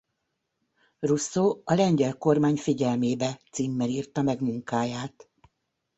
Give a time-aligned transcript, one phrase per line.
[1.01, 5.29] Rousseau A lengyel kormány figyelmébe címmel írta meg munkáját.